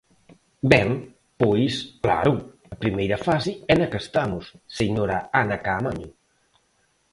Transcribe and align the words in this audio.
¡Ben, 0.71 0.89
pois, 1.41 1.73
claro, 2.03 2.33
a 2.73 2.75
primeira 2.83 3.17
fase 3.27 3.51
é 3.71 3.73
na 3.77 3.89
que 3.91 3.99
estamos, 4.05 4.45
señora 4.79 5.17
Ana 5.41 5.57
Caamaño! 5.65 6.09